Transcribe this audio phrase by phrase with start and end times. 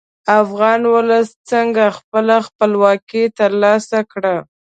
[0.41, 4.35] افغان ولس څنګه خپله خپلواکي تر لاسه کړه.